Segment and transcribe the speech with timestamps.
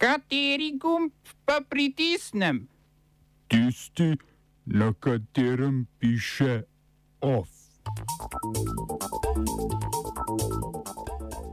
[0.00, 1.12] Kateri gumb
[1.44, 2.68] pa pritisnem?
[3.48, 4.16] Tisti,
[4.64, 6.62] na katerem piše
[7.20, 7.48] OF.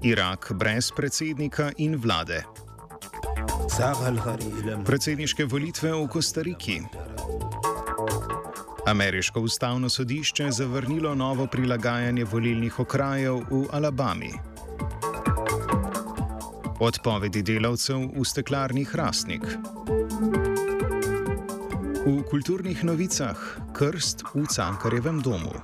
[0.04, 2.44] Irak brez predsednika in vlade.
[4.86, 6.82] Predsedniške volitve v Kostariki.
[8.88, 14.57] Ameriško ustavno sodišče zavrnilo novo prilagajanje volilnih okrajev v Alabami.
[16.80, 19.42] Odpovedi delavcev v steklarni Hrastnik.
[22.06, 23.34] V kulturnih novicah
[23.74, 25.58] krst v Cankarjevem domu.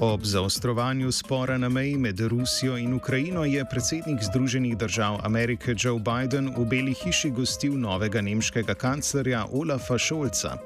[0.00, 6.00] Ob zaostrovanju spora na meji med Rusijo in Ukrajino je predsednik Združenih držav Amerike Joe
[6.00, 10.56] Biden v Beli hiši gostil novega nemškega kanclerja Olafa Scholza.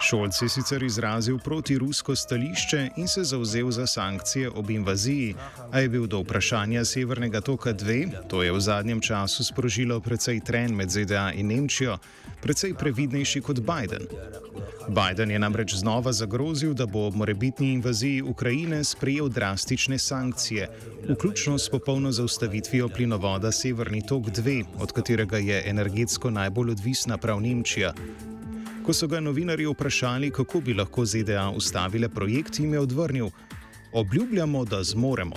[0.00, 5.34] Šolc je sicer izrazil protirusko stališče in se zauzel za sankcije ob invaziji,
[5.72, 10.40] a je bil do vprašanja Severnega toka 2, to je v zadnjem času sprožilo precej
[10.40, 11.98] tren med ZDA in Nemčijo,
[12.42, 14.06] precej previdnejši kot Biden.
[14.88, 20.68] Biden je namreč znova zagrozil, da bo ob morebitni invaziji Ukrajine sprejel drastične sankcije,
[21.08, 27.40] vključno s popolno zaustavitvijo plinovoda Severni tok 2, od katerega je energetsko najbolj odvisna prav
[27.40, 27.92] Nemčija.
[28.86, 33.30] Ko so ga novinarji vprašali, kako bi lahko ZDA ustavile projekt, jim je odvrnil:
[33.92, 35.36] Obljubljamo, da zmoremo.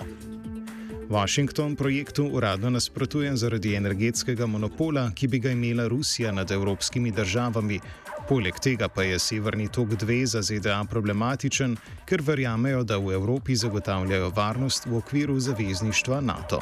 [1.10, 7.80] Washington projektu uradno nasprotuje zaradi energetskega monopola, ki bi ga imela Rusija nad evropskimi državami.
[8.28, 13.56] Poleg tega pa je Severni tok 2 za ZDA problematičen, ker verjamejo, da v Evropi
[13.56, 16.62] zagotavljajo varnost v okviru zavezništva NATO.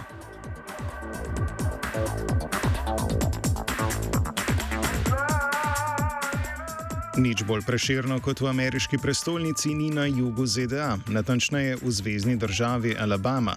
[7.18, 12.94] Nič bolj preširno kot v ameriški prestolnici ni na jugu ZDA, natančneje v zvezdni državi
[12.94, 13.56] Alabama.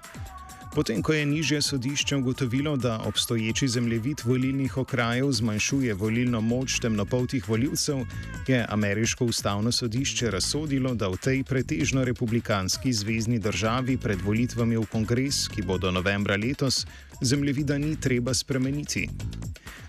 [0.75, 7.49] Potem, ko je nižje sodišče ugotovilo, da obstoječi zemljevid volilnih okrajev zmanjšuje volilno moč temnopoltih
[7.49, 8.01] voljivcev,
[8.49, 14.87] je ameriško ustavno sodišče razsodilo, da v tej pretežno republikanski zvezdni državi pred volitvami v
[14.87, 16.87] kongres, ki bodo novembra letos,
[17.21, 19.09] zemljevida ni treba spremeniti.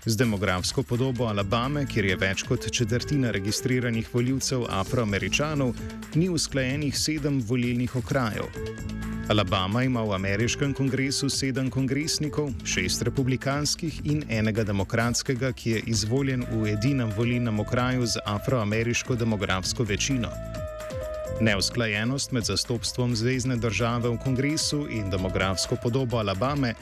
[0.06, 5.76] Z demografsko podobo Alabame, kjer je več kot četrtina registriranih voljivcev afroameričanov,
[6.18, 8.48] ni usklajenih sedem volilnih okrajev.
[9.30, 16.42] Alabama ima v ameriškem kongresu sedem kongresnikov, šest republikanskih in enega demokratskega, ki je izvoljen
[16.50, 20.34] v edinem volilnem okraju z afroameriško demografsko večino.
[21.40, 26.74] Neusklajenost med zastopstvom zvezdne države v kongresu in demografsko podobo Alabame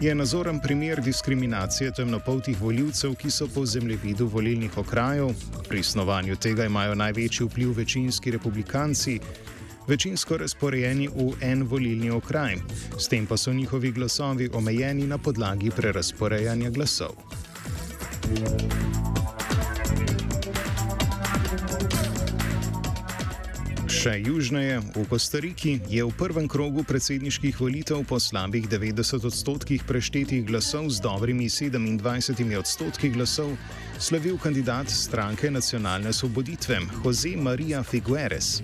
[0.00, 5.32] je nazoren primer diskriminacije temnopoltih voljivcev, ki so po zemljevidu volilnih okrajev,
[5.68, 9.20] pri snovanju tega imajo največji vpliv večinski republikanci,
[9.88, 12.56] večinsko razporejeni v en volilni okraj,
[12.98, 17.14] s tem pa so njihovi glasovi omejeni na podlagi prerasporejanja glasov.
[23.96, 30.44] Še južneje, v Kostariki, je v prvem krogu predsedniških volitev po slabih 90 odstotkih preštetih
[30.44, 32.04] glasov z dobrimi 27
[32.60, 33.56] odstotki glasov
[33.98, 38.62] slavil kandidat stranke nacionalne svoboditve Jose Maria Figueres.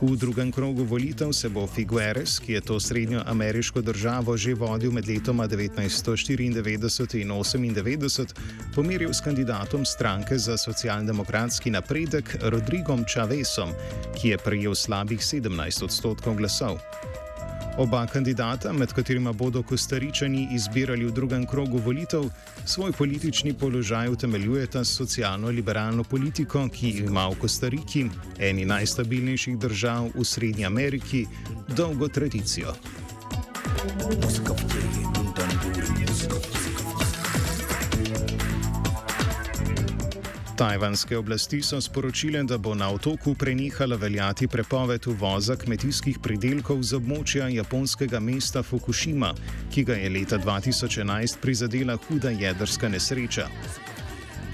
[0.00, 4.92] V drugem krogu volitev se bo Figueres, ki je to srednjo ameriško državo že vodil
[4.92, 8.34] med letoma 1994 in 1998,
[8.74, 13.72] pomiril s kandidatom stranke za socialdemokratski napredek Rodrigom Chavezom,
[14.20, 16.78] ki je prejel slabih 17 odstotkov glasov.
[17.78, 22.24] Oba kandidata, med katerima bodo kostaričani izbirali v drugem krogu volitev,
[22.64, 28.06] svoj politični položaj utemeljujeta s socialno-liberalno politiko, ki ima v Kostariki,
[28.38, 31.26] eni najstabilnejših držav v Srednji Ameriki,
[31.68, 32.72] dolgo tradicijo.
[34.22, 34.56] Moskva,
[40.56, 46.96] Tajvanske oblasti so sporočile, da bo na otoku prenehala veljati prepoved uvoza kmetijskih pridelkov z
[46.96, 49.34] območja japonskega mesta Fukushima,
[49.74, 53.48] ki ga je leta 2011 prizadela huda jedrska nesreča.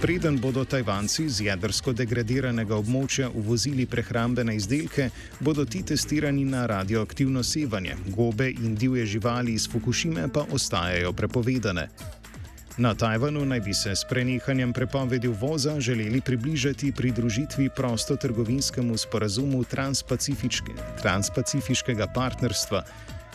[0.00, 5.10] Preden bodo Tajvanci z jedrsko degradiranega območja uvozili prehrambene izdelke,
[5.40, 11.86] bodo ti testirani na radioaktivno sevanje, gobe in divje živali iz Fukushime pa ostajajo prepovedane.
[12.76, 19.64] Na Tajvanu naj bi se s prenehanjem prepovedi uvoza želeli približati pridružitvi prostotrgovinskemu sporazumu
[21.02, 22.84] Transpacifiškega partnerstva,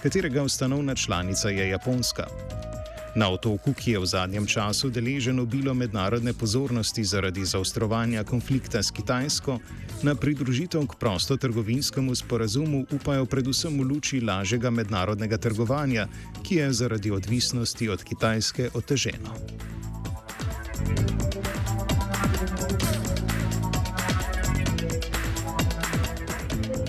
[0.03, 2.27] katerega ustanovna članica je Japonska.
[3.17, 8.93] Na otoku, ki je v zadnjem času deležen obilo mednarodne pozornosti zaradi zaostrovanja konflikta s
[8.93, 9.57] Kitajsko,
[10.05, 16.05] na pridružitev k prostotrgovinskemu sporazumu upajo predvsem v luči lažjega mednarodnega trgovanja,
[16.45, 19.33] ki je zaradi odvisnosti od Kitajske oteženo.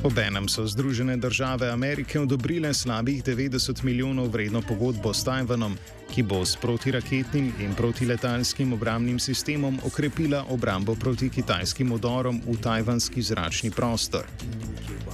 [0.04, 5.76] Obenem so Združene države Amerike odobrile slabih 90 milijonov vredno pogodbo s Tajvanom,
[6.10, 13.22] ki bo s protiraketnim in protiletalskim obramnim sistemom okrepila obrambo proti kitajskim udorom v tajvanski
[13.22, 14.26] zračni prostor.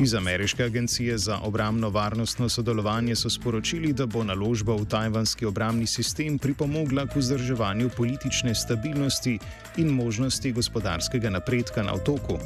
[0.00, 5.86] Iz Ameriške agencije za obramno varnostno sodelovanje so sporočili, da bo naložba v tajvanski obramni
[5.86, 9.38] sistem pripomogla k vzdrževanju politične stabilnosti
[9.76, 12.38] in možnosti gospodarskega napredka na otoku.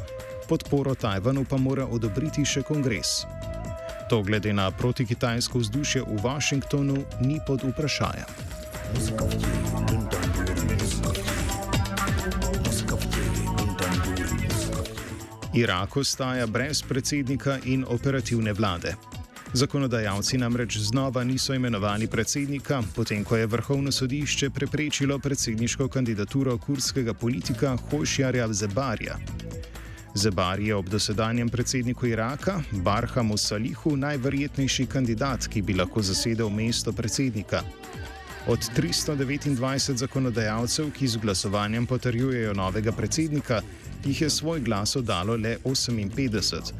[0.49, 3.25] Podporo Tajvanu pa mora odobriti še kongres.
[4.09, 8.25] To glede na protikitajsko vzdušje v Washingtonu ni pod vprašanjem.
[15.53, 18.95] Irak ostaja brez predsednika in operativne vlade.
[19.53, 27.13] Zakonodajalci namreč znova niso imenovali predsednika, potem ko je vrhovno sodišče preprečilo predsedniško kandidaturo kurskega
[27.13, 29.17] politika Hošjarja Zebarja.
[30.15, 36.93] Zebar je ob dosedanjem predsedniku Iraka, Barhamu Salihu, najverjetnejši kandidat, ki bi lahko zasedel mesto
[36.93, 37.61] predsednika.
[38.47, 43.61] Od 329 zakonodajalcev, ki z glasovanjem potrjujejo novega predsednika,
[44.05, 46.73] jih je svoj glas oddalo le 58.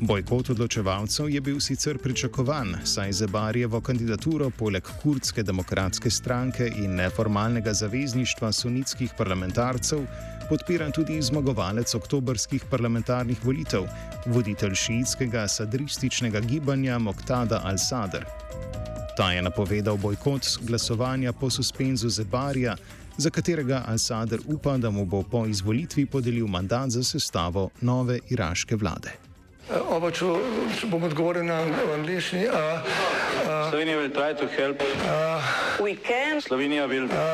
[0.00, 7.72] Bojkot odločevalcev je bil sicer pričakovan, saj Zebarjevo kandidaturo poleg kurdske demokratske stranke in neformalnega
[7.72, 10.06] zavezništva sunitskih parlamentarcev
[10.48, 13.86] podpira tudi zmagovalec oktobrskih parlamentarnih volitev,
[14.26, 18.24] voditelj šiitskega sadrističnega gibanja Moktada al-Sadr.
[19.16, 22.76] Ta je napovedal bojkot glasovanja po suspenzu Zebarja,
[23.16, 28.76] za katerega al-Sadr upa, da mu bo po izvolitvi podelil mandat za sestavo nove iraške
[28.76, 29.31] vlade.
[29.72, 30.26] Oba, če,
[30.80, 31.62] če bom odgovoril na
[31.94, 32.44] angliški.
[33.70, 36.42] Slovenija bo poskušala pomagati.
[36.44, 37.24] Slovenija bo naredila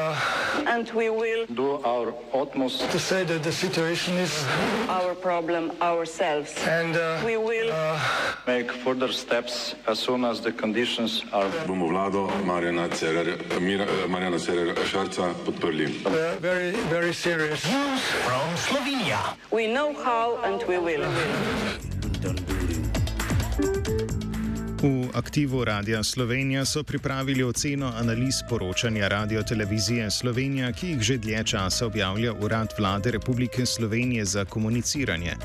[1.83, 5.71] naš utmost, da bo rekla, da je situacija naš problem,
[6.07, 6.47] sami.
[6.83, 7.73] In da bomo naredili
[8.47, 11.51] nadaljnje korake, as soon as the conditions are.
[11.67, 12.89] Bomo vlado Marjana
[14.39, 15.89] Cererera Šarca podprli.
[16.41, 17.99] Zelo, zelo resno.
[18.69, 19.19] Slovenija.
[19.51, 21.05] We know how and we will.
[24.83, 31.17] V aktivu Radia Slovenija so pripravili oceno analiz poročanja Radio Televizije Slovenija, ki jih že
[31.19, 35.37] dlje časa objavlja Urad Vlade Republike Slovenije za komuniciranje.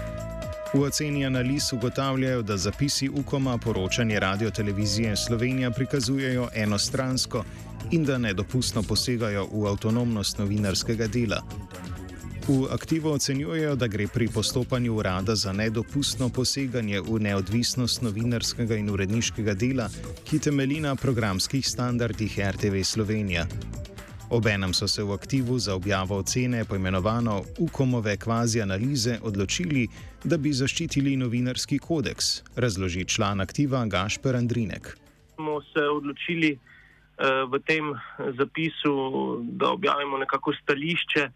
[0.74, 7.44] V oceni analiz ugotavljajo, da zapisi UKOM-a poročanje Radio Televizije Slovenija prikazujejo enostransko
[7.92, 11.42] in da nedopustno posegajo v avtonomnost novinarskega dela.
[12.48, 18.90] V aktivu ocenjujejo, da gre pri postopanju urada za nedopustno poseganje v neodvisnost novinarskega in
[18.90, 19.88] uredniškega dela,
[20.28, 23.45] ki temelji na programskih standardih RTV Slovenija.
[24.30, 29.88] Obenem so se v aktivu za objavo ocene, poimenovano UKOM-ove kvazi analize, odločili,
[30.24, 34.98] da bi zaščitili novinarski kodeks, razloži član aktiva Gašper Andrinek.
[35.36, 37.96] Smo se odločili uh, v tem
[38.38, 38.94] zapisu,
[39.44, 41.30] da objavimo nekako stališče.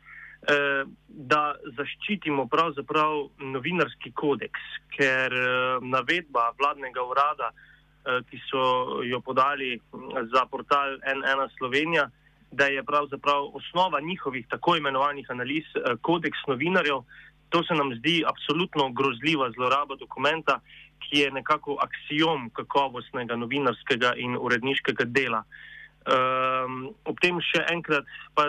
[0.45, 9.19] Eh, da zaščitimo pravzaprav novinarski kodeks, ker eh, navedba vladnega urada, eh, ki so jo
[9.25, 9.73] podali
[10.31, 12.05] za portal N1 Slovenija,
[12.51, 15.65] da je pravzaprav osnova njihovih tako imenovanih analiz
[16.01, 17.01] kodeks novinarjev,
[17.49, 20.59] to se nam zdi absolutno grozljiva zloraba dokumenta,
[21.01, 25.43] ki je nekako aksijom kakovostnega novinarskega in uredniškega dela.
[26.07, 28.45] Um, ob tem še enkrat pa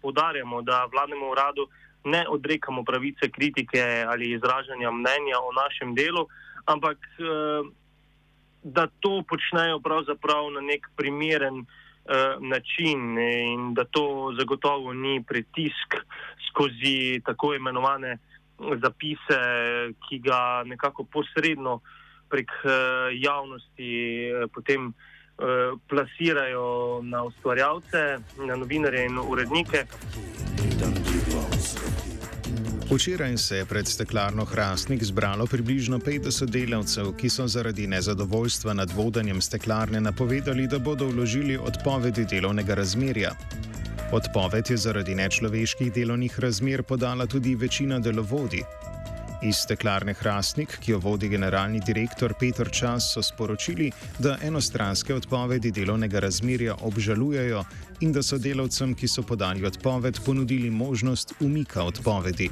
[0.00, 1.66] povdarjamo, da vladnemu uradu
[2.08, 6.24] ne odrekamo pravice kritike ali izražanja mnenja o našem delu,
[6.64, 7.68] ampak uh,
[8.64, 15.98] da to počnejo pravzaprav na nek primeren uh, način in da to zagotovo ni pritisk
[16.48, 18.16] skozi tako imenovane
[18.80, 19.42] zapise,
[20.08, 21.82] ki ga nekako posredno
[22.32, 23.92] prek uh, javnosti
[24.32, 24.88] uh, potem.
[24.96, 25.15] Eh,
[25.88, 29.84] plasirajo na ustvarjalce, na novinarje in urednike.
[32.90, 38.92] Včeraj se je pred steklarno Hrastnik zbralo približno 50 delavcev, ki so zaradi nezadovoljstva nad
[38.92, 43.30] vodenjem steklarne napovedali, da bodo vložili odpovedi delovnega razmerja.
[44.12, 48.62] Odpoved je zaradi nečloveških delovnih razmer podala tudi večina delovodij.
[49.42, 55.70] Iz steklarne Hrastnik, ki jo vodi generalni direktor Petr Čas, so sporočili, da enostranske odpovedi
[55.70, 57.64] delovnega razmerja obžalujejo
[58.00, 62.50] in da so delavcem, ki so podali odpoved, ponudili možnost umika odpovedi.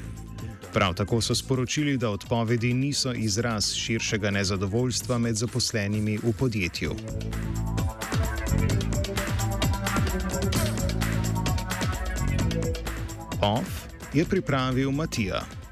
[0.72, 6.96] Prav tako so sporočili, da odpovedi niso izraz širšega nezadovoljstva med zaposlenimi v podjetju.
[13.40, 15.63] OF je pripravil Matija.